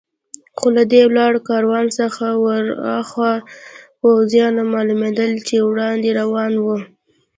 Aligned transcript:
خو 0.57 0.67
له 0.77 0.83
دې 0.91 1.01
ولاړ 1.09 1.33
کاروان 1.49 1.85
څخه 1.99 2.25
ور 2.45 2.63
هاخوا 2.91 3.33
پوځیان 4.01 4.55
معلومېدل 4.73 5.31
چې 5.47 5.55
وړاندې 5.69 6.09
روان 6.21 6.53
و. 6.63 6.67